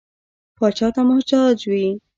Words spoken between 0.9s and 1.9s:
ته محتاج وي.